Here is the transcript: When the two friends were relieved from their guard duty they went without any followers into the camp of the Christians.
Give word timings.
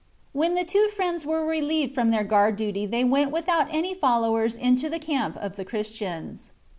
When 0.33 0.55
the 0.55 0.63
two 0.63 0.87
friends 0.87 1.27
were 1.27 1.45
relieved 1.45 1.93
from 1.93 2.09
their 2.09 2.23
guard 2.23 2.55
duty 2.55 2.87
they 2.87 3.03
went 3.03 3.29
without 3.29 3.71
any 3.71 3.93
followers 3.93 4.55
into 4.57 4.89
the 4.89 4.97
camp 4.97 5.37
of 5.37 5.57
the 5.57 5.63
Christians. 5.63 6.53